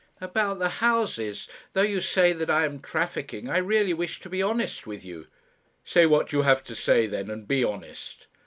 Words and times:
"About 0.19 0.57
the 0.57 0.67
houses 0.81 1.47
though 1.73 1.83
you 1.83 2.01
say 2.01 2.33
that 2.33 2.49
I 2.49 2.65
am 2.65 2.79
trafficking, 2.79 3.47
I 3.51 3.59
really 3.59 3.93
wish 3.93 4.19
to 4.21 4.31
be 4.31 4.41
honest 4.41 4.87
with 4.87 5.05
you." 5.05 5.27
"Say 5.83 6.07
what 6.07 6.33
you 6.33 6.41
have 6.41 6.63
to 6.63 6.75
say, 6.75 7.05
then, 7.05 7.29
and 7.29 7.47
be 7.47 7.63
honest." 7.63 8.25